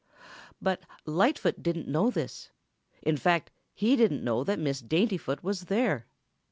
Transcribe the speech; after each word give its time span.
But 0.59 0.81
Lightfoot 1.05 1.61
didn't 1.61 1.87
know 1.87 2.09
this. 2.09 2.49
In 3.03 3.17
fact, 3.17 3.51
he 3.75 3.95
didn't 3.95 4.23
know 4.23 4.43
that 4.43 4.57
Miss 4.57 4.81
Daintyfoot 4.81 5.43
was 5.43 5.65
there. 5.65 6.07